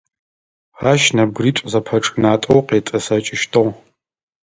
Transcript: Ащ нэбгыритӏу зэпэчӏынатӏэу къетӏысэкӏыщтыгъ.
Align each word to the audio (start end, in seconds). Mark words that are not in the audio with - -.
Ащ 0.91 1.01
нэбгыритӏу 1.15 1.69
зэпэчӏынатӏэу 1.71 2.65
къетӏысэкӏыщтыгъ. 2.67 3.71